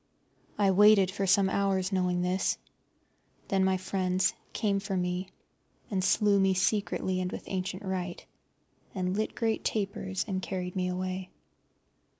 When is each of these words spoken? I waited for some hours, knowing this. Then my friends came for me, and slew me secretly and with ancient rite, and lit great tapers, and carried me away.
I 0.57 0.71
waited 0.71 1.11
for 1.11 1.27
some 1.27 1.47
hours, 1.47 1.91
knowing 1.91 2.23
this. 2.23 2.57
Then 3.49 3.63
my 3.63 3.77
friends 3.77 4.33
came 4.51 4.79
for 4.79 4.97
me, 4.97 5.29
and 5.91 6.03
slew 6.03 6.39
me 6.39 6.55
secretly 6.55 7.21
and 7.21 7.31
with 7.31 7.43
ancient 7.45 7.83
rite, 7.85 8.25
and 8.95 9.15
lit 9.15 9.35
great 9.35 9.63
tapers, 9.63 10.25
and 10.27 10.41
carried 10.41 10.75
me 10.75 10.87
away. 10.87 11.29